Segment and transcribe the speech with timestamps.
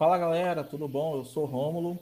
[0.00, 1.14] Fala galera, tudo bom?
[1.14, 1.98] Eu sou Rômulo.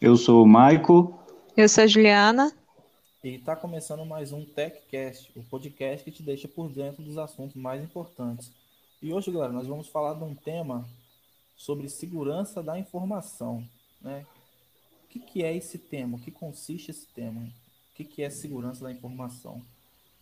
[0.00, 1.18] Eu sou o Maico.
[1.56, 2.56] Eu sou a Juliana.
[3.24, 7.56] E está começando mais um TechCast, o podcast que te deixa por dentro dos assuntos
[7.56, 8.52] mais importantes.
[9.02, 10.88] E hoje, galera, nós vamos falar de um tema
[11.56, 13.66] sobre segurança da informação.
[14.00, 14.24] Né?
[15.04, 16.18] O que, que é esse tema?
[16.18, 17.40] O que consiste esse tema?
[17.40, 19.60] O que, que é segurança da informação?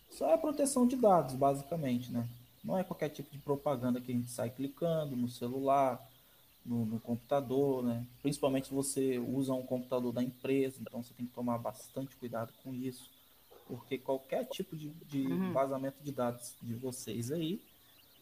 [0.09, 2.27] Só é a proteção de dados, basicamente, né?
[2.63, 6.08] Não é qualquer tipo de propaganda que a gente sai clicando no celular,
[6.65, 8.05] no, no, computador, né?
[8.21, 12.53] Principalmente se você usa um computador da empresa, então você tem que tomar bastante cuidado
[12.63, 13.09] com isso,
[13.67, 15.53] porque qualquer tipo de, de uhum.
[15.53, 17.61] vazamento de dados de vocês aí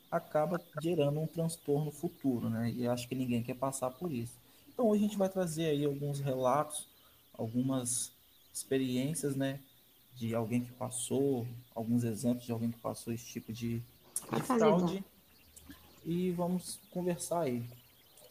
[0.10, 2.72] acaba gerando um transtorno futuro, né?
[2.72, 4.34] E acho que ninguém quer passar por isso.
[4.70, 6.88] Então hoje a gente vai trazer aí alguns relatos,
[7.34, 8.12] algumas
[8.54, 9.60] experiências, né?
[10.16, 13.82] De alguém que passou, alguns exemplos de alguém que passou esse tipo de,
[14.34, 15.04] de fraude.
[16.06, 17.64] E vamos conversar aí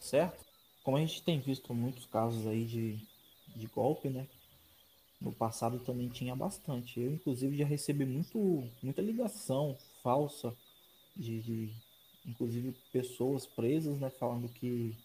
[0.07, 0.45] certo?
[0.83, 2.97] Como a gente tem visto muitos casos aí de,
[3.55, 4.25] de golpe, né?
[5.19, 6.99] No passado também tinha bastante.
[6.99, 10.55] Eu, inclusive, já recebi muito, muita ligação falsa
[11.15, 11.69] de, de
[12.25, 14.09] inclusive, pessoas presas, né?
[14.09, 14.95] Falando que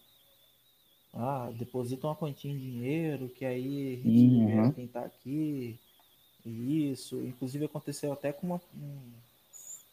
[1.13, 4.71] ah, deposita uma quantia em dinheiro, que aí a gente uhum.
[4.71, 5.77] quem tá aqui.
[6.45, 7.21] E isso.
[7.21, 8.61] Inclusive aconteceu até com uma,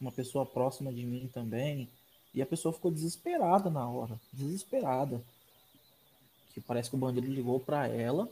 [0.00, 1.89] uma pessoa próxima de mim também
[2.34, 5.20] e a pessoa ficou desesperada na hora, desesperada.
[6.55, 8.28] Que parece que o bandido ligou para ela,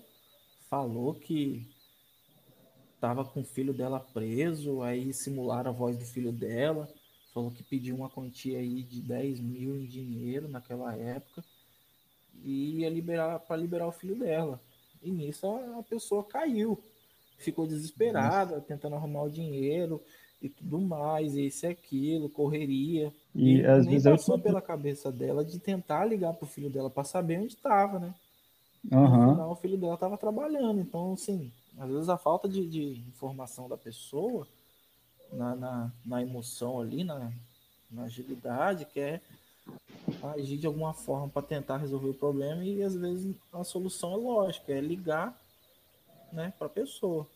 [0.68, 1.66] falou que
[3.00, 6.88] tava com o filho dela preso, aí simularam a voz do filho dela,
[7.32, 11.44] falou que pediu uma quantia aí de 10 mil em dinheiro naquela época
[12.42, 14.60] e ia liberar para liberar o filho dela.
[15.02, 16.82] E nisso a, pessoa caiu,
[17.36, 20.02] ficou desesperada, tentando arrumar o dinheiro
[20.40, 23.12] e tudo mais, esse e aquilo, correria.
[23.34, 24.40] E, e às nem vezes passou eu...
[24.42, 28.14] pela cabeça dela de tentar ligar pro filho dela para saber onde estava, né?
[28.90, 29.26] Uhum.
[29.26, 30.80] No final, o filho dela estava trabalhando.
[30.80, 34.46] Então, assim, às vezes a falta de, de informação da pessoa,
[35.32, 37.32] na, na, na, emoção ali, na,
[37.90, 39.20] na agilidade, quer
[40.34, 44.16] agir de alguma forma para tentar resolver o problema e às vezes a solução é
[44.16, 45.36] lógica, é ligar
[46.32, 47.26] né, para a pessoa.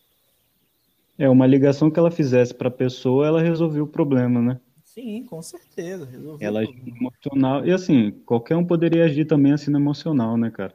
[1.23, 4.61] É, uma ligação que ela fizesse para a pessoa, ela resolveu o problema, né?
[4.83, 6.05] Sim, com certeza.
[6.05, 7.65] Resolveu ela agiu emocional.
[7.65, 10.75] E assim, qualquer um poderia agir também assim no emocional, né, cara?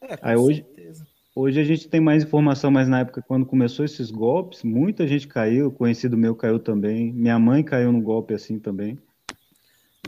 [0.00, 1.06] É, com Aí, hoje, certeza.
[1.36, 5.28] Hoje a gente tem mais informação, mas na época, quando começou esses golpes, muita gente
[5.28, 8.98] caiu, conhecido meu caiu também, minha mãe caiu no golpe assim também.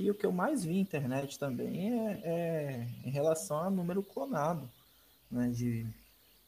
[0.01, 4.03] E o que eu mais vi na internet também é, é em relação a número
[4.03, 4.69] clonado,
[5.31, 5.87] né, de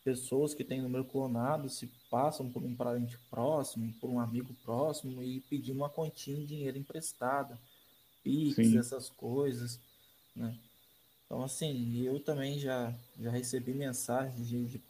[0.05, 5.23] pessoas que têm número clonado se passam por um parente próximo, por um amigo próximo
[5.23, 7.59] e pedir uma quantia em dinheiro emprestada,
[8.23, 8.79] Pix, Sim.
[8.79, 9.81] essas coisas,
[10.35, 10.59] né?
[11.25, 14.83] Então, assim, eu também já, já recebi mensagens de, de,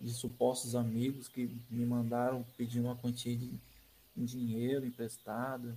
[0.00, 3.50] de supostos amigos que me mandaram pedir uma quantia de,
[4.16, 5.76] de dinheiro emprestado,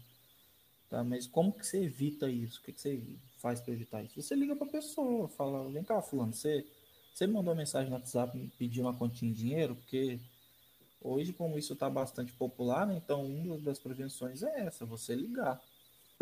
[0.90, 1.04] tá?
[1.04, 2.60] Mas como que você evita isso?
[2.60, 3.02] O que, que você
[3.40, 4.22] faz para evitar isso?
[4.22, 6.64] Você liga para a pessoa, fala, vem cá, fulano, você
[7.16, 10.20] você me mandou uma mensagem no WhatsApp pedindo uma quantia em dinheiro, porque
[11.06, 15.60] hoje, como isso está bastante popular, né, então uma das prevenções é essa, você ligar.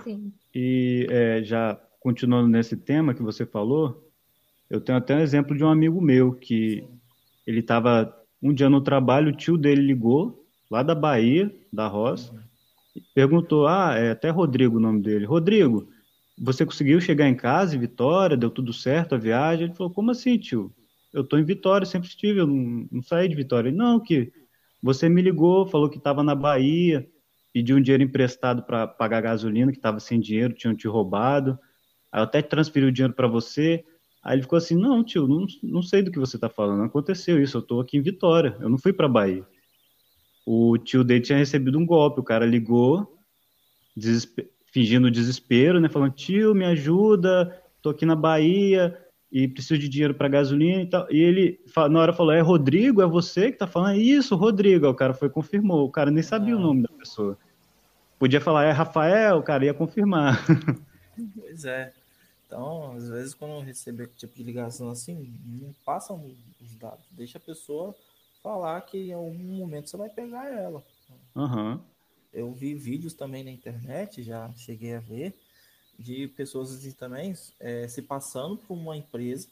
[0.03, 0.33] Sim.
[0.53, 4.09] E é, já continuando nesse tema que você falou,
[4.69, 6.99] eu tenho até um exemplo de um amigo meu que Sim.
[7.47, 12.33] ele estava um dia no trabalho, o tio dele ligou, lá da Bahia, da Roça,
[12.33, 12.39] uhum.
[12.95, 15.88] e perguntou, ah, é até Rodrigo o nome dele, Rodrigo,
[16.38, 19.67] você conseguiu chegar em casa, em Vitória, deu tudo certo a viagem?
[19.67, 20.73] Ele falou, como assim, tio?
[21.13, 23.69] eu estou em Vitória, sempre estive, eu não, não saí de Vitória.
[23.69, 24.33] Ele, não, que
[24.83, 27.09] você me ligou, falou que estava na Bahia,
[27.53, 31.57] pediu um dinheiro emprestado para pagar gasolina, que estava sem dinheiro, tinham te roubado.
[32.11, 33.85] Aí eu até transferi o dinheiro para você.
[34.22, 37.41] Aí ele ficou assim, não, tio, não, não sei do que você está falando, aconteceu
[37.41, 39.45] isso, eu estou aqui em Vitória, eu não fui para Bahia.
[40.45, 43.17] O tio dele tinha recebido um golpe, o cara ligou,
[43.95, 44.49] desesper...
[44.66, 48.97] fingindo desespero, né, falando, tio, me ajuda, estou aqui na Bahia,
[49.33, 51.11] e preciso de dinheiro para gasolina e tal.
[51.11, 51.59] E ele,
[51.90, 53.02] na hora, falou: É Rodrigo?
[53.02, 53.99] É você que tá falando?
[53.99, 54.87] Isso, Rodrigo.
[54.87, 55.87] O cara foi confirmou.
[55.87, 56.58] O cara nem sabia ah.
[56.58, 57.35] o nome da pessoa.
[58.19, 60.40] Podia falar: É Rafael, o cara ia confirmar.
[61.35, 61.93] Pois é.
[62.47, 67.05] Então, às vezes, quando receber tipo de ligação assim, não passam os dados.
[67.11, 67.96] Deixa a pessoa
[68.41, 70.84] falar que em algum momento você vai pegar ela.
[71.35, 71.79] Uhum.
[72.34, 75.35] Eu vi vídeos também na internet, já cheguei a ver,
[75.97, 79.47] de pessoas assim, também é, se passando por uma empresa,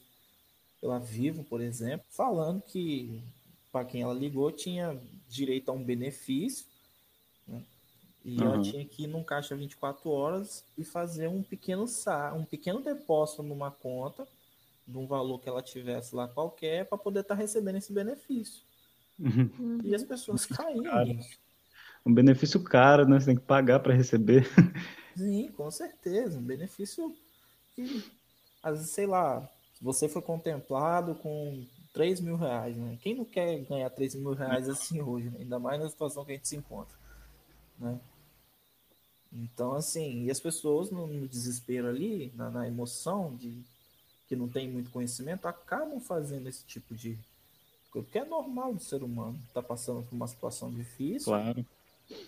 [0.80, 3.22] pela Vivo, por exemplo, falando que
[3.70, 6.66] para quem ela ligou tinha direito a um benefício,
[7.46, 7.62] né?
[8.24, 8.46] E uhum.
[8.46, 12.80] ela tinha que ir num caixa 24 horas e fazer um pequeno sa um pequeno
[12.80, 14.26] depósito numa conta
[14.86, 18.62] de um valor que ela tivesse lá qualquer para poder estar tá recebendo esse benefício.
[19.18, 19.78] Uhum.
[19.84, 20.46] E as pessoas
[21.04, 21.38] nisso.
[22.04, 23.18] Um benefício caro, né?
[23.18, 24.48] Você tem que pagar para receber.
[25.16, 26.38] Sim, com certeza.
[26.38, 27.14] Um benefício
[27.74, 28.10] que,
[28.62, 29.48] às vezes, sei lá,
[29.80, 32.98] você foi contemplado com 3 mil reais, né?
[33.02, 35.40] Quem não quer ganhar 3 mil reais assim hoje, né?
[35.40, 36.94] ainda mais na situação que a gente se encontra,
[37.78, 38.00] né?
[39.32, 43.62] Então, assim, e as pessoas no, no desespero ali, na, na, emoção de
[44.28, 47.18] que não tem muito conhecimento, acabam fazendo esse tipo de
[47.90, 51.26] porque é normal do ser humano estar tá passando por uma situação difícil.
[51.26, 51.66] Claro.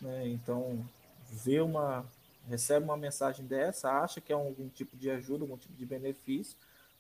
[0.02, 0.28] Né?
[0.28, 0.86] Então,
[1.31, 2.04] vê uma
[2.49, 6.56] recebe uma mensagem dessa, acha que é algum tipo de ajuda, algum tipo de benefício,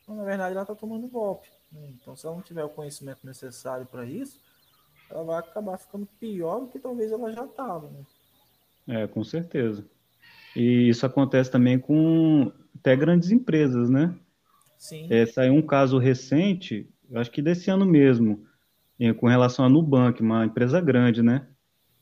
[0.06, 1.48] mas na verdade ela está tomando golpe.
[1.72, 4.40] Então, se ela não tiver o conhecimento necessário para isso,
[5.10, 7.88] ela vai acabar ficando pior do que talvez ela já estava.
[7.90, 9.02] Né?
[9.02, 9.84] É, com certeza.
[10.54, 14.14] E isso acontece também com até grandes empresas, né?
[14.78, 15.08] Sim.
[15.10, 18.46] É, saiu um caso recente, acho que desse ano mesmo,
[19.18, 21.48] com relação à Nubank, uma empresa grande, né?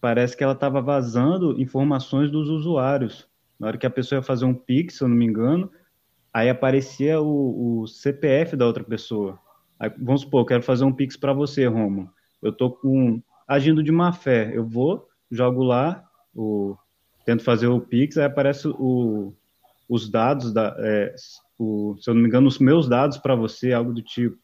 [0.01, 3.29] Parece que ela estava vazando informações dos usuários.
[3.63, 5.71] Na hora que a pessoa ia fazer um Pix, se eu não me engano,
[6.35, 9.39] aí aparecia o, o CPF da outra pessoa.
[9.79, 12.11] Aí, vamos supor, quero fazer um Pix para você, Romo.
[12.43, 14.51] Eu tô com agindo de má fé.
[14.53, 16.05] Eu vou, jogo lá,
[16.35, 16.77] o,
[17.25, 19.33] tento fazer o Pix, aí aparece o,
[19.89, 21.15] os dados da, é,
[21.57, 24.37] o, se eu não me engano, os meus dados para você, algo do tipo.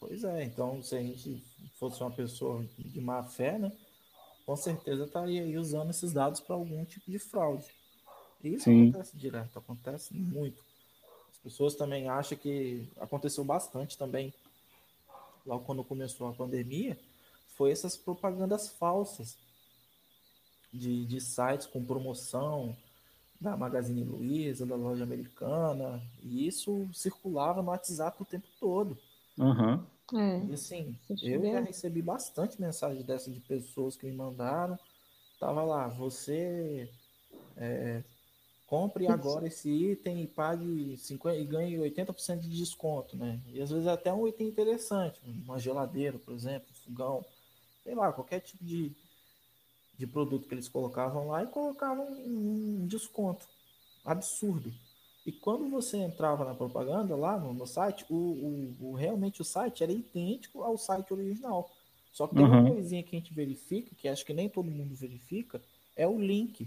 [0.00, 1.44] Pois é, então se a gente
[1.78, 3.70] fosse uma pessoa de má fé, né,
[4.46, 7.81] com certeza estaria usando esses dados para algum tipo de fraude.
[8.42, 8.90] E isso Sim.
[8.90, 10.62] acontece direto, acontece muito.
[11.30, 14.32] As pessoas também acham que aconteceu bastante também,
[15.46, 16.98] logo quando começou a pandemia,
[17.56, 19.36] foi essas propagandas falsas
[20.72, 22.76] de, de sites com promoção
[23.40, 28.96] da Magazine Luiza, da loja americana, e isso circulava no WhatsApp o tempo todo.
[29.36, 29.84] Uhum.
[30.14, 34.78] É, e assim, eu já recebi bastante mensagem dessa de pessoas que me mandaram.
[35.40, 36.88] Tava lá, você
[37.56, 38.02] é,
[38.72, 43.38] compre agora esse item e pague 50 e ganhe 80% de desconto, né?
[43.48, 47.22] E às vezes até um item interessante, uma geladeira, por exemplo, um fogão,
[47.84, 48.90] sei lá, qualquer tipo de,
[49.98, 53.46] de produto que eles colocavam lá e colocavam um desconto
[54.06, 54.72] absurdo.
[55.26, 59.44] E quando você entrava na propaganda lá no, no site, o, o, o, realmente o
[59.44, 61.70] site era idêntico ao site original.
[62.10, 62.60] Só que tem uhum.
[62.60, 65.60] uma coisinha que a gente verifica, que acho que nem todo mundo verifica,
[65.94, 66.66] é o link.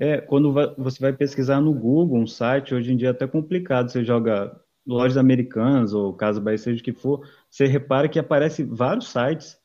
[0.00, 3.90] É, quando você vai pesquisar no Google um site, hoje em dia é até complicado,
[3.90, 8.62] você joga lojas americanas ou Casa Bahia, seja o que for, você repara que aparece
[8.62, 9.58] vários sites.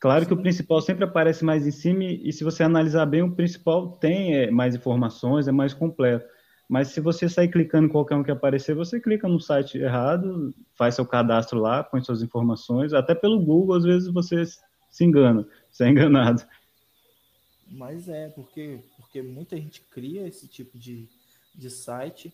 [0.00, 3.34] Claro que o principal sempre aparece mais em cima e se você analisar bem, o
[3.34, 6.24] principal tem é, mais informações, é mais completo.
[6.68, 10.54] Mas se você sair clicando em qualquer um que aparecer, você clica no site errado,
[10.78, 12.94] faz seu cadastro lá, põe suas informações.
[12.94, 14.44] Até pelo Google, às vezes você
[14.88, 16.42] se engana, você é enganado.
[17.72, 21.08] Mas é, porque, porque muita gente cria esse tipo de,
[21.54, 22.32] de site,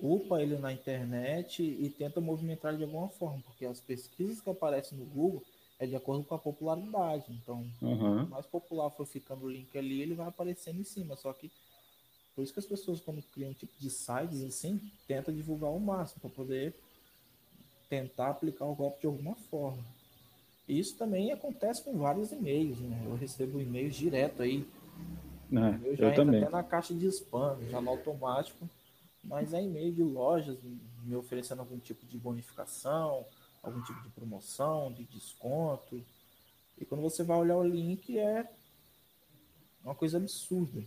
[0.00, 4.98] upa ele na internet e tenta movimentar de alguma forma, porque as pesquisas que aparecem
[4.98, 5.44] no Google
[5.78, 7.24] é de acordo com a popularidade.
[7.30, 8.26] Então, uhum.
[8.26, 11.16] mais popular for ficando o link ali, ele vai aparecendo em cima.
[11.16, 11.50] Só que
[12.34, 15.80] por isso que as pessoas, quando criam um tipo de sites assim, tentam divulgar o
[15.80, 16.74] máximo para poder
[17.88, 19.84] tentar aplicar o golpe de alguma forma.
[20.68, 23.02] Isso também acontece com vários e-mails, né?
[23.04, 24.64] Eu recebo e-mails direto aí.
[25.52, 26.42] É, eu já eu também.
[26.42, 28.68] até na caixa de spam, já no automático.
[29.22, 30.56] Mas é e-mail de lojas
[31.04, 33.26] me oferecendo algum tipo de bonificação,
[33.62, 36.02] algum tipo de promoção, de desconto.
[36.78, 38.46] E quando você vai olhar o link, é
[39.84, 40.82] uma coisa absurda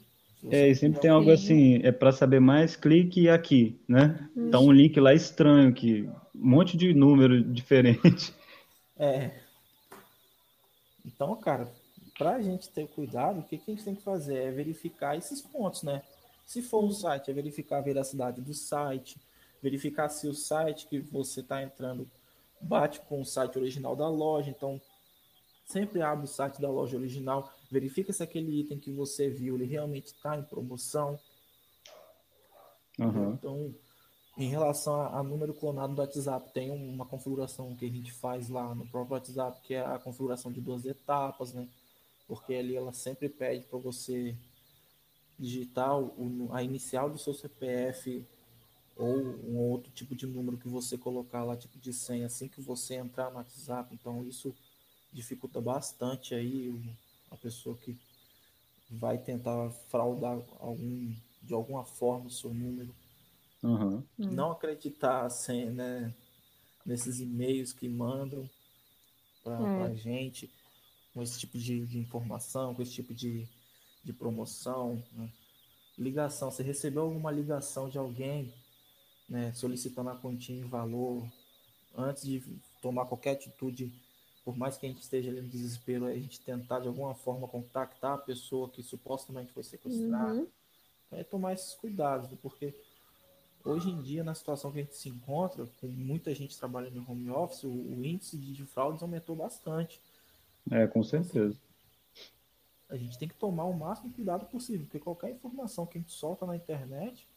[0.50, 4.29] É, e sempre tem algo assim, é para saber mais, clique aqui, né?
[4.36, 4.50] Hum.
[4.50, 6.03] Tá um link lá estranho que
[6.36, 8.34] um monte de número diferente.
[8.98, 9.32] É.
[11.05, 11.72] Então, cara,
[12.24, 15.18] para a gente ter cuidado, o que, que a gente tem que fazer é verificar
[15.18, 16.01] esses pontos, né?
[16.46, 19.20] Se for um site, é verificar a veracidade do site,
[19.62, 22.10] verificar se o site que você está entrando
[22.62, 24.50] bate com o site original da loja.
[24.50, 24.80] Então,
[25.65, 29.65] sempre abre o site da loja original, verifica se aquele item que você viu ele
[29.65, 31.20] realmente está em promoção.
[33.00, 33.34] Uhum.
[33.34, 33.75] Então,
[34.38, 38.48] em relação a, a, número clonado do WhatsApp, tem uma configuração que a gente faz
[38.48, 41.68] lá no próprio WhatsApp, que é a configuração de duas etapas, né?
[42.27, 44.36] Porque ali ela sempre pede para você
[45.38, 48.25] digitar o, a inicial do seu CPF
[48.96, 52.62] ou um outro tipo de número que você colocar lá, tipo de senha, assim que
[52.62, 53.94] você entrar no WhatsApp.
[53.94, 54.56] Então, isso
[55.12, 56.96] dificulta bastante aí
[57.32, 57.98] a pessoa que
[58.89, 62.94] vai tentar fraudar algum, de alguma forma o seu número.
[63.63, 64.03] Uhum.
[64.18, 66.13] Não acreditar assim, né,
[66.86, 68.48] nesses e-mails que mandam
[69.44, 70.50] para a gente
[71.13, 73.48] com esse tipo de, de, informação, com esse tipo de,
[74.03, 75.03] de promoção.
[75.13, 75.29] Né?
[75.98, 78.53] Ligação, você recebeu alguma ligação de alguém
[79.29, 81.27] né, solicitando a quantia em valor,
[81.96, 82.43] antes de
[82.82, 83.91] tomar qualquer atitude
[84.43, 87.48] por mais que a gente esteja ali no desespero, a gente tentar de alguma forma
[87.48, 90.34] contactar a pessoa que supostamente foi sequestrada.
[90.34, 90.48] Uhum.
[91.12, 92.74] É tomar esses cuidados, porque
[93.63, 97.05] hoje em dia, na situação que a gente se encontra, com muita gente trabalhando em
[97.08, 100.01] home office, o, o índice de fraudes aumentou bastante.
[100.72, 101.58] É, com certeza.
[102.89, 106.13] A gente tem que tomar o máximo cuidado possível, porque qualquer informação que a gente
[106.13, 107.27] solta na internet,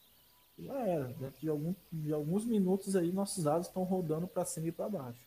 [0.57, 1.05] já era.
[1.19, 4.89] Dentro de, algum, de alguns minutos aí, nossos dados estão rodando para cima e para
[4.89, 5.19] baixo.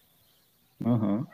[0.84, 1.26] Uhum.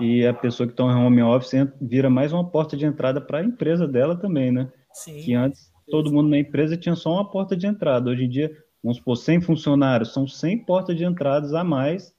[0.00, 0.02] É.
[0.02, 3.38] E a pessoa que está em home office vira mais uma porta de entrada para
[3.38, 4.72] a empresa dela também, né?
[4.92, 5.20] Sim.
[5.20, 8.10] Que antes todo mundo na empresa tinha só uma porta de entrada.
[8.10, 12.14] Hoje em dia, vamos supor, 100 funcionários, são 100 portas de entradas a mais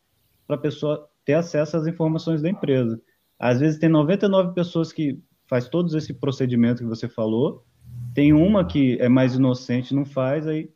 [0.46, 3.02] para a pessoa ter acesso às informações da empresa.
[3.40, 7.64] Às vezes tem 99 pessoas que faz todos esse procedimento que você falou,
[8.14, 10.72] tem uma que é mais inocente não faz, aí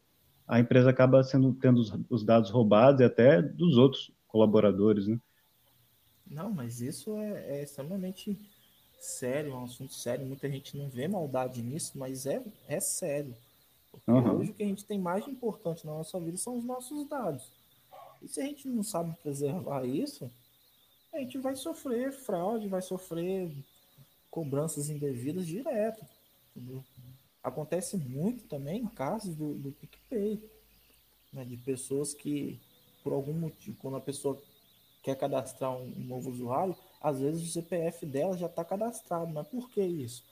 [0.47, 5.19] a empresa acaba sendo tendo os, os dados roubados e até dos outros colaboradores, né?
[6.29, 8.37] Não, mas isso é, é extremamente
[8.99, 10.25] sério, é um assunto sério.
[10.25, 13.35] Muita gente não vê maldade nisso, mas é, é sério.
[14.07, 14.37] Uhum.
[14.37, 17.51] hoje o que a gente tem mais importante na nossa vida são os nossos dados.
[18.21, 20.31] E se a gente não sabe preservar isso,
[21.13, 23.51] a gente vai sofrer fraude, vai sofrer
[24.29, 26.05] cobranças indevidas direto.
[26.55, 26.83] Entendeu?
[27.43, 30.41] Acontece muito também em casos do, do PicPay,
[31.33, 32.59] né, de pessoas que,
[33.03, 34.41] por algum motivo, quando a pessoa
[35.01, 39.31] quer cadastrar um, um novo usuário, às vezes o CPF dela já está cadastrado.
[39.33, 40.23] Mas por que isso?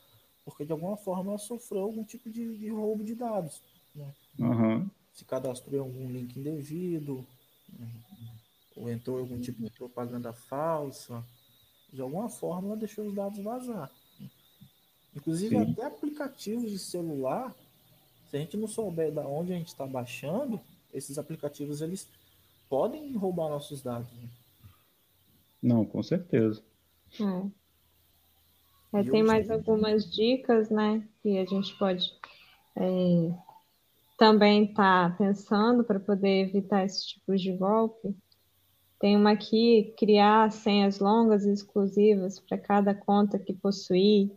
[0.45, 3.61] Porque de alguma forma ela sofreu algum tipo de, de roubo de dados.
[3.93, 4.13] Né?
[4.37, 4.89] Uhum.
[5.13, 7.25] Se cadastrou em algum link indevido,
[7.77, 7.87] né?
[8.79, 11.23] Ou entrou em algum tipo de propaganda falsa.
[11.91, 13.91] De alguma forma ela deixou os dados vazar.
[15.15, 15.71] Inclusive Sim.
[15.71, 17.53] até aplicativos de celular,
[18.29, 20.61] se a gente não souber da onde a gente está baixando,
[20.93, 22.07] esses aplicativos eles
[22.69, 24.11] podem roubar nossos dados.
[24.13, 24.29] Né?
[25.61, 26.63] Não, com certeza.
[27.19, 27.59] É.
[28.91, 32.11] É, tem mais algumas dicas, né, que a gente pode
[32.75, 33.31] é,
[34.17, 38.15] também estar tá pensando para poder evitar esse tipo de golpe.
[38.99, 44.29] Tem uma aqui, criar senhas longas e exclusivas para cada conta que possuir,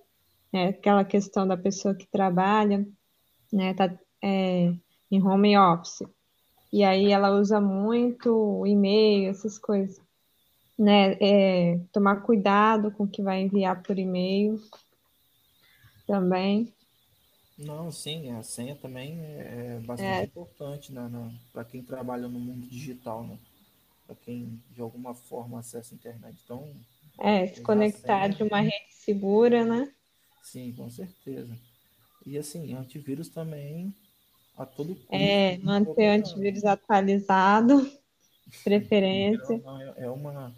[0.52, 2.86] né, aquela questão da pessoa que trabalha,
[3.52, 3.92] né, tá
[4.22, 4.72] é,
[5.10, 6.06] em home office.
[6.72, 10.00] E aí ela usa muito e-mail, essas coisas
[10.78, 14.60] né, é, tomar cuidado com o que vai enviar por e-mail
[16.06, 16.72] também.
[17.58, 20.24] Não, sim, a senha também é, é bastante é.
[20.24, 23.38] importante né, né para quem trabalha no mundo digital, né?
[24.12, 26.38] Para quem de alguma forma acessa a internet.
[26.44, 26.70] Então,
[27.18, 29.90] é, se conectar de uma rede segura, né?
[30.42, 31.56] Sim, com certeza.
[32.26, 33.94] E assim, antivírus também
[34.56, 35.14] a todo custo.
[35.14, 37.90] É, manter o antivírus atualizado,
[38.62, 39.62] preferência.
[39.96, 40.54] É, é uma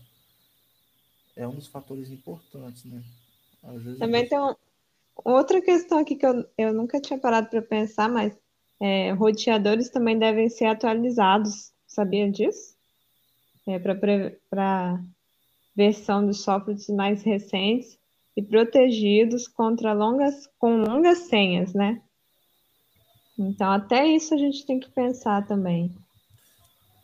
[1.37, 3.03] é um dos fatores importantes, né?
[3.99, 4.55] Também tem um,
[5.25, 8.37] outra questão aqui que eu, eu nunca tinha parado para pensar, mas
[8.81, 12.74] é, roteadores também devem ser atualizados, sabia disso?
[13.67, 15.01] É, para
[15.75, 17.99] versão dos softwares mais recentes
[18.37, 22.03] e protegidos contra longas, com longas senhas, né?
[23.39, 25.95] Então, até isso a gente tem que pensar também.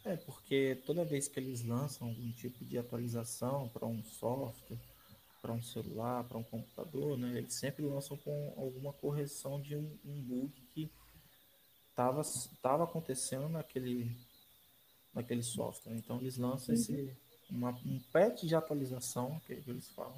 [0.04, 4.78] É, porque toda vez que eles lançam algum tipo de atualização para um software
[5.40, 9.98] para um celular, para um computador, né, eles sempre lançam com alguma correção de um,
[10.04, 10.90] um bug que
[11.88, 12.22] estava
[12.62, 14.14] tava acontecendo naquele,
[15.14, 15.94] naquele software.
[15.94, 17.10] Então eles lançam esse,
[17.50, 20.16] uma, um patch de atualização, que eles falam,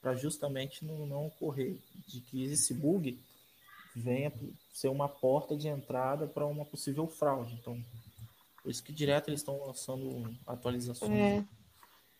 [0.00, 1.76] para justamente não, não ocorrer
[2.06, 3.18] de que esse bug
[3.94, 4.32] venha
[4.72, 7.54] ser uma porta de entrada para uma possível fraude.
[7.54, 7.82] Então,
[8.62, 11.10] por isso que direto eles estão lançando atualizações.
[11.10, 11.44] É,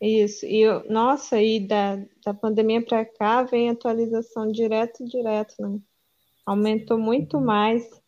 [0.01, 0.47] isso.
[0.47, 5.79] E nossa, e da, da pandemia para cá vem atualização direto, direto, né?
[6.45, 8.00] Aumentou muito mais.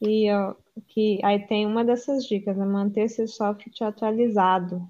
[0.00, 0.54] E ó,
[0.88, 2.64] que aí tem uma dessas dicas, né?
[2.64, 4.82] Manter seu software atualizado.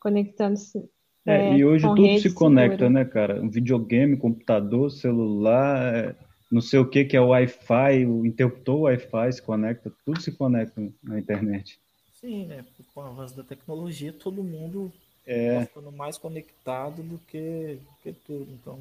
[0.00, 0.88] Conectando-se
[1.26, 2.90] é, é, e hoje tudo se conecta, segura.
[2.90, 3.42] né, cara?
[3.42, 6.16] Um videogame, computador, celular, é,
[6.52, 10.32] não sei o que que é o Wi-Fi, o interruptor Wi-Fi se conecta, tudo se
[10.32, 11.80] conecta na internet.
[12.20, 12.64] Sim, né?
[12.94, 14.92] Com o avanço da tecnologia, todo mundo
[15.26, 15.60] é.
[15.60, 18.46] tá ficando mais conectado do que, do que tudo.
[18.52, 18.78] Então,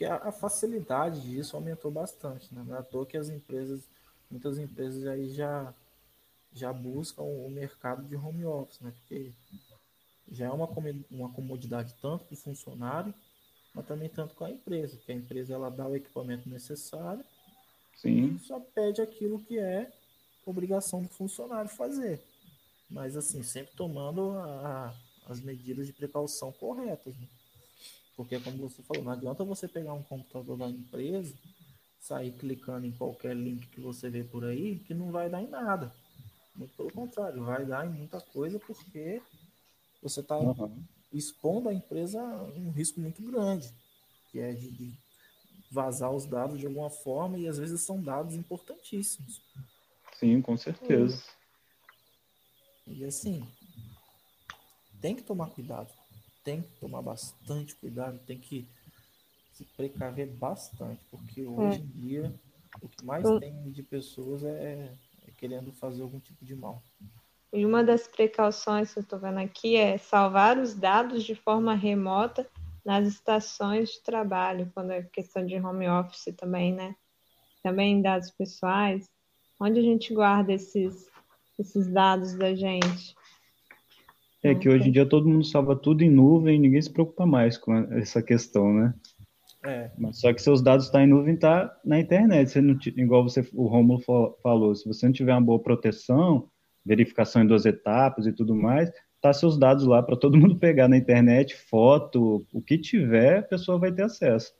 [0.00, 2.64] que a, a, facilidade disso aumentou bastante, né?
[2.66, 3.86] Não é à toa que as empresas,
[4.30, 5.74] muitas empresas aí já,
[6.54, 8.94] já buscam o mercado de home office, né?
[8.96, 9.30] Porque
[10.32, 10.66] já é uma,
[11.10, 13.12] uma comodidade tanto para o funcionário,
[13.74, 17.22] mas também tanto com a empresa, que a empresa ela dá o equipamento necessário
[17.94, 18.36] Sim.
[18.36, 19.92] e só pede aquilo que é
[20.46, 22.24] obrigação do funcionário fazer.
[22.88, 24.94] Mas assim, sempre tomando a,
[25.26, 27.14] as medidas de precaução corretas.
[27.18, 27.28] Né?
[28.20, 31.34] Porque como você falou, não adianta você pegar um computador da empresa,
[31.98, 35.48] sair clicando em qualquer link que você vê por aí, que não vai dar em
[35.48, 35.90] nada.
[36.54, 39.22] Muito pelo contrário, vai dar em muita coisa porque
[40.02, 40.84] você está uhum.
[41.10, 43.72] expondo a empresa a um risco muito grande,
[44.30, 44.92] que é de, de
[45.72, 49.40] vazar os dados de alguma forma e às vezes são dados importantíssimos.
[50.12, 51.24] Sim, com certeza.
[52.86, 53.50] E assim,
[55.00, 55.90] tem que tomar cuidado,
[56.42, 58.68] tem que tomar bastante cuidado, tem que
[59.52, 61.82] se precaver bastante, porque hoje é.
[61.82, 62.34] em dia
[62.80, 64.94] o que mais tem de pessoas é,
[65.26, 66.82] é querendo fazer algum tipo de mal.
[67.52, 71.74] E uma das precauções que eu estou vendo aqui é salvar os dados de forma
[71.74, 72.48] remota
[72.84, 76.94] nas estações de trabalho, quando é questão de home office também, né?
[77.62, 79.08] Também dados pessoais.
[79.58, 81.08] Onde a gente guarda esses,
[81.58, 83.14] esses dados da gente?
[84.42, 87.58] É que hoje em dia todo mundo salva tudo em nuvem, ninguém se preocupa mais
[87.58, 88.94] com essa questão, né?
[89.64, 89.90] É.
[89.98, 92.50] Mas só que seus dados estão tá em nuvem, tá na internet.
[92.50, 94.00] Você não, igual você, o Romulo
[94.42, 96.48] falou, se você não tiver uma boa proteção,
[96.84, 100.88] verificação em duas etapas e tudo mais, tá seus dados lá para todo mundo pegar
[100.88, 104.54] na internet, foto, o que tiver, a pessoa vai ter acesso.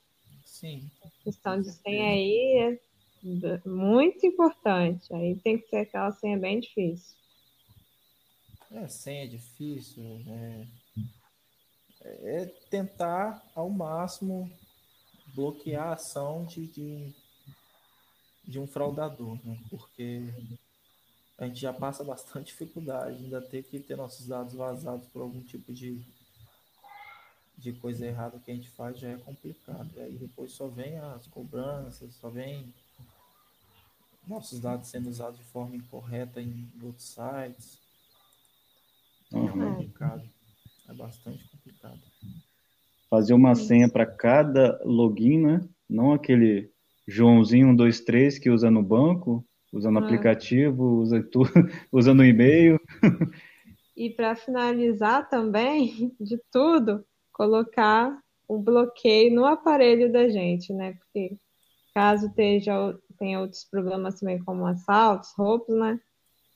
[0.45, 0.91] Sim.
[1.03, 2.79] A questão de senha aí
[3.25, 5.13] é muito importante.
[5.15, 7.20] Aí tem que ser aquela senha bem difícil.
[8.71, 10.03] É, senha é difícil.
[10.29, 10.67] É,
[12.03, 14.51] é tentar ao máximo
[15.35, 17.13] bloquear a ação de, de,
[18.45, 19.59] de um fraudador, né?
[19.69, 20.33] Porque
[21.39, 25.43] a gente já passa bastante dificuldade, ainda ter que ter nossos dados vazados por algum
[25.43, 26.05] tipo de,
[27.57, 29.91] de coisa errada que a gente faz já é complicado.
[29.97, 32.73] E aí depois só vem as cobranças, só vem
[34.27, 37.80] nossos dados sendo usados de forma incorreta em outros sites.
[39.33, 39.47] Uhum.
[39.47, 40.23] É complicado.
[40.89, 42.01] É bastante complicado.
[43.09, 45.61] Fazer uma senha para cada login, né?
[45.89, 46.71] Não aquele
[47.07, 50.05] Joãozinho 123 que usa no banco, usando ah.
[50.05, 51.51] aplicativo, usa tudo,
[51.93, 52.79] usando e-mail.
[53.97, 58.17] E para finalizar também, de tudo, colocar
[58.49, 60.95] um bloqueio no aparelho da gente, né?
[60.95, 61.37] Porque
[61.95, 62.73] caso esteja,
[63.19, 66.01] tenha outros problemas também, como assaltos, roubos, né?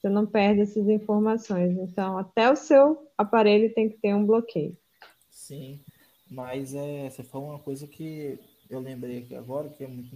[0.05, 1.79] Você não perde essas informações.
[1.79, 4.77] Então, até o seu aparelho tem que ter um bloqueio.
[5.31, 5.81] Sim,
[6.31, 8.39] mas é, você falou uma coisa que
[8.69, 10.15] eu lembrei aqui agora, que é muito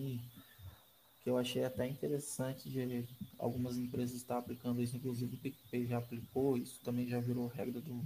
[1.22, 5.96] que eu achei até interessante de algumas empresas estar aplicando isso, inclusive o PicPay já
[5.96, 8.02] aplicou, isso também já virou regra do,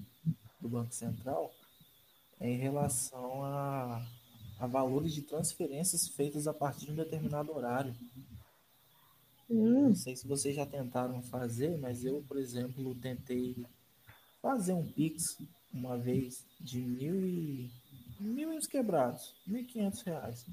[0.60, 1.52] do Banco Central,
[2.38, 4.06] é em relação a,
[4.60, 7.92] a valores de transferências feitas a partir de um determinado horário.
[9.52, 9.88] Hum.
[9.88, 13.54] Não sei se vocês já tentaram fazer, mas eu, por exemplo, tentei
[14.40, 15.36] fazer um Pix
[15.72, 17.70] uma vez de mil e
[18.18, 20.46] mil e uns quebrados, mil e quinhentos reais.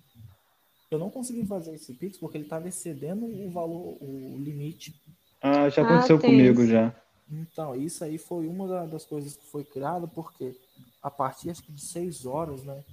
[0.92, 4.94] Eu não consegui fazer esse Pix porque ele estava excedendo o valor, o limite.
[5.42, 6.94] Ah, já aconteceu ah, comigo já.
[7.32, 10.56] Então, isso aí foi uma das coisas que foi criada porque
[11.02, 12.84] a partir acho que de seis horas, né,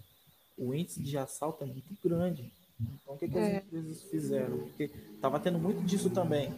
[0.57, 2.53] o índice de assalto é muito grande.
[2.81, 3.57] Então, o que, que é.
[3.59, 4.59] as empresas fizeram?
[4.59, 6.55] Porque estava tendo muito disso também,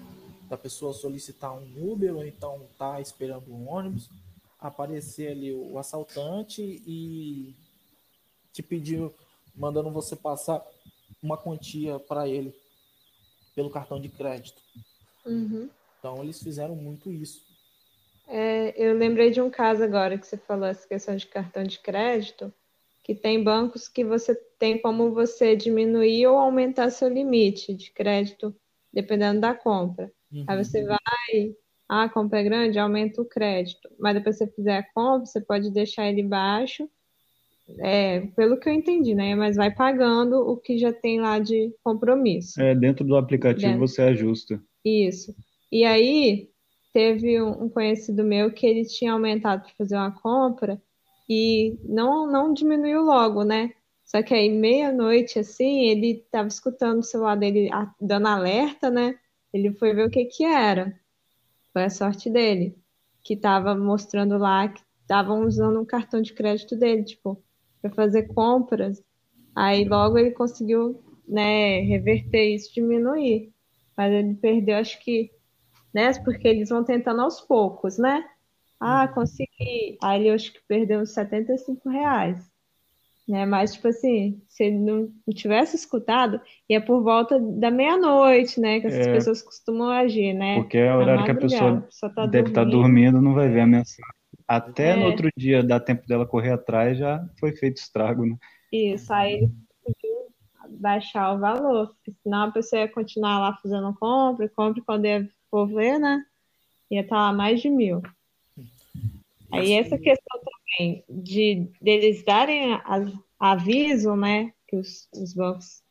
[0.48, 4.10] da pessoa solicitar um Uber ou então tá esperando um ônibus
[4.58, 7.54] aparecer ali o assaltante e
[8.52, 9.08] te pedir,
[9.54, 10.64] mandando você passar
[11.22, 12.52] uma quantia para ele
[13.54, 14.60] pelo cartão de crédito.
[15.24, 15.68] Uhum.
[15.98, 17.46] Então eles fizeram muito isso.
[18.26, 21.78] É, eu lembrei de um caso agora que você falou essa questão de cartão de
[21.78, 22.52] crédito,
[23.08, 28.54] que tem bancos que você tem como você diminuir ou aumentar seu limite de crédito,
[28.92, 30.12] dependendo da compra.
[30.30, 30.44] Uhum.
[30.46, 30.98] Aí você vai,
[31.88, 33.88] ah, a compra é grande, aumenta o crédito.
[33.98, 36.86] Mas depois que você fizer a compra, você pode deixar ele baixo,
[37.78, 39.34] é, pelo que eu entendi, né?
[39.34, 42.60] Mas vai pagando o que já tem lá de compromisso.
[42.60, 43.88] É, dentro do aplicativo dentro.
[43.88, 44.62] você ajusta.
[44.84, 45.34] Isso.
[45.72, 46.50] E aí,
[46.92, 50.78] teve um conhecido meu que ele tinha aumentado para fazer uma compra
[51.28, 53.72] e não, não diminuiu logo, né?
[54.04, 57.68] Só que aí, meia-noite, assim, ele estava escutando o celular dele
[58.00, 59.18] dando alerta, né?
[59.52, 60.98] Ele foi ver o que que era.
[61.72, 62.76] Foi a sorte dele,
[63.22, 67.42] que estava mostrando lá que estavam usando um cartão de crédito dele, tipo,
[67.82, 69.02] para fazer compras.
[69.54, 73.52] Aí logo ele conseguiu, né, reverter isso, diminuir.
[73.96, 75.30] Mas ele perdeu, acho que
[75.92, 76.12] né?
[76.24, 78.24] Porque eles vão tentando aos poucos, né?
[78.80, 79.14] Ah, uhum.
[79.58, 79.98] Consegui.
[80.02, 82.48] Aí ele acho que perdeu uns 75 reais.
[83.28, 83.44] Né?
[83.44, 88.80] Mas, tipo assim, se ele não, tivesse escutado, ia por volta da meia-noite, né?
[88.80, 90.54] Que essas é, pessoas costumam agir, né?
[90.54, 93.50] Porque é o horário que a pessoa, pessoa tá deve estar tá dormindo, não vai
[93.50, 94.02] ver a mensagem.
[94.46, 94.96] Até é.
[94.96, 98.34] no outro dia dá tempo dela correr atrás, já foi feito estrago, né?
[98.72, 99.52] Isso, aí ele
[99.84, 100.16] conseguiu
[100.80, 105.28] baixar o valor, porque senão a pessoa ia continuar lá fazendo compra, compra quando ia
[105.50, 106.22] for ver, né?
[106.90, 108.00] Ia estar tá lá mais de mil.
[109.52, 113.04] Aí essa questão também de deles darem a,
[113.38, 114.52] aviso, né?
[114.66, 115.82] Que os, os bancos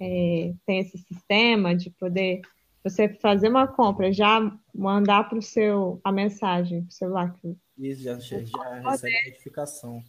[0.00, 2.42] é, têm esse sistema de poder
[2.84, 4.40] você fazer uma compra, já
[4.74, 7.36] mandar para o seu a mensagem para o celular.
[7.78, 10.02] Isso, já, já, já recebe notificação.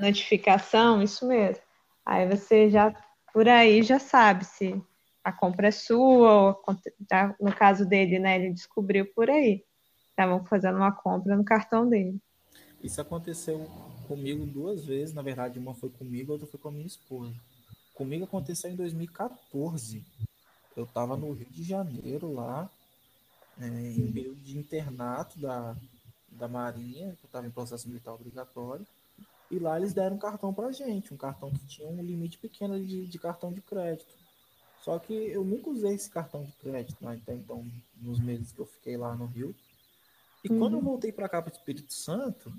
[0.00, 1.62] Notificação, isso mesmo.
[2.06, 2.94] Aí você já,
[3.32, 4.80] por aí, já sabe se
[5.24, 6.76] a compra é sua, ou,
[7.08, 9.64] tá, no caso dele, né, ele descobriu por aí.
[10.10, 12.20] Estavam fazendo uma compra no cartão dele.
[12.84, 13.66] Isso aconteceu
[14.06, 17.34] comigo duas vezes, na verdade, uma foi comigo, outra foi com a minha esposa.
[17.94, 20.04] Comigo aconteceu em 2014.
[20.76, 22.70] Eu estava no Rio de Janeiro lá,
[23.58, 25.74] é, em período de internato da,
[26.28, 28.86] da Marinha, eu estava em processo militar obrigatório.
[29.50, 32.78] E lá eles deram um cartão para gente, um cartão que tinha um limite pequeno
[32.84, 34.14] de, de cartão de crédito.
[34.82, 37.18] Só que eu nunca usei esse cartão de crédito né?
[37.28, 37.64] então,
[37.96, 39.54] nos meses que eu fiquei lá no Rio.
[40.44, 40.58] E uhum.
[40.58, 42.52] quando eu voltei para cá, para o Espírito Santo,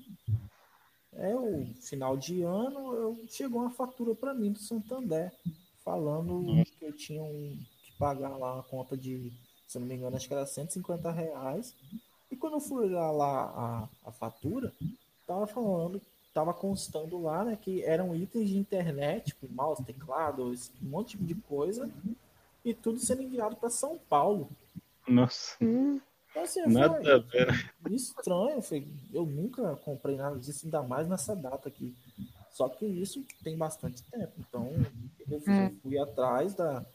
[1.13, 5.32] é o final de ano, eu, chegou uma fatura para mim do Santander,
[5.84, 6.63] falando uhum.
[6.63, 9.32] que eu tinha um, que pagar lá uma conta de,
[9.67, 11.74] se não me engano, acho que era 150 reais.
[12.32, 14.74] E quando eu fui olhar lá a, a fatura,
[15.28, 16.02] tava falando
[16.36, 21.34] estava constando lá, né, que eram itens de internet, tipo mouse, teclado, um monte de
[21.34, 21.89] coisa,
[22.63, 24.50] e tudo sendo enviado para São Paulo.
[25.08, 25.56] Nossa.
[25.62, 26.02] Hum.
[26.36, 27.71] Então, assim, nada falei, a ver.
[27.91, 31.95] Estranho, eu, falei, eu nunca comprei nada disso, ainda mais nessa data aqui.
[32.52, 34.34] Só que isso tem bastante tempo.
[34.38, 34.69] Então,
[35.32, 35.71] eu fui, é.
[35.82, 36.86] fui atrás da.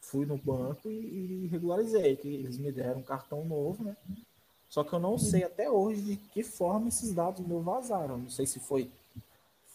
[0.00, 3.96] Fui no banco e, e regularizei, que eles me deram um cartão novo, né?
[4.68, 8.16] Só que eu não sei até hoje de que forma esses dados meus vazaram.
[8.16, 8.90] Não sei se foi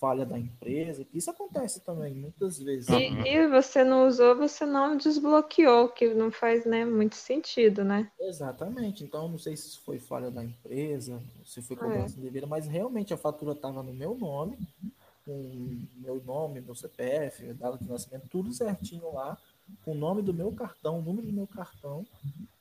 [0.03, 2.89] falha da empresa, que isso acontece também muitas vezes.
[2.89, 8.11] E, e, você não usou, você não desbloqueou, que não faz né, muito sentido, né?
[8.19, 9.01] Exatamente.
[9.01, 12.21] Então, não sei se foi falha da empresa, se foi cobrança é.
[12.21, 14.57] devida, mas realmente a fatura estava no meu nome,
[15.23, 19.37] com meu nome, meu CPF, data de nascimento, tudo certinho lá,
[19.85, 22.05] com o nome do meu cartão, o número do meu cartão.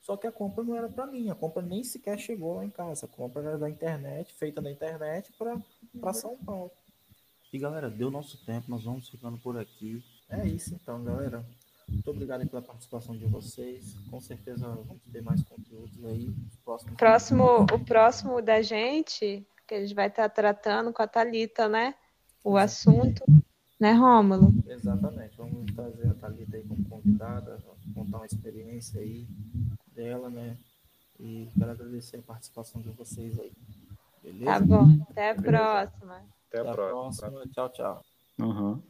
[0.01, 2.69] Só que a compra não era para mim, a compra nem sequer chegou lá em
[2.69, 3.05] casa.
[3.05, 6.71] A compra era da internet, feita na internet para São Paulo.
[7.53, 10.03] E galera, deu nosso tempo, nós vamos ficando por aqui.
[10.27, 11.45] É isso então, galera.
[11.87, 13.95] Muito obrigado pela participação de vocês.
[14.09, 16.33] Com certeza vamos ter mais conteúdos aí.
[16.97, 21.93] Próximo, o próximo da gente, que a gente vai estar tratando com a Thalita, né?
[22.43, 23.23] O assunto,
[23.79, 24.51] né, Rômulo?
[24.65, 25.37] Exatamente.
[25.37, 27.59] Vamos trazer a Thalita aí como convidada,
[27.93, 29.27] contar uma experiência aí
[29.95, 30.57] dela, né?
[31.19, 33.51] E quero agradecer a participação de vocês aí.
[34.23, 34.45] Beleza?
[34.45, 36.19] Tá bom, até a próxima.
[36.53, 37.31] Até a, Até a próxima.
[37.31, 37.47] próxima.
[37.51, 38.01] Tchau, tchau.
[38.37, 38.81] Uhum.